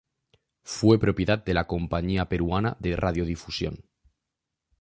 Fue 0.63 0.97
propiedad 0.97 1.37
de 1.45 1.53
la 1.53 1.67
Compañía 1.67 2.27
Peruana 2.27 2.75
de 2.79 2.95
Radiodifusión 2.95 3.83